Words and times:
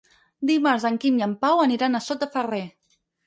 Dimarts 0.51 0.87
en 0.89 0.97
Quim 1.03 1.19
i 1.21 1.25
en 1.27 1.35
Pau 1.45 1.61
aniran 1.65 1.97
a 1.99 2.03
Sot 2.09 2.25
de 2.27 2.31
Ferrer. 2.39 2.65